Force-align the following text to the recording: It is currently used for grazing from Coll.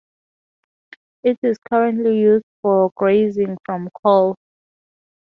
It 1.23 1.37
is 1.43 1.59
currently 1.71 2.21
used 2.21 2.45
for 2.63 2.89
grazing 2.95 3.55
from 3.67 3.87
Coll. 4.03 4.35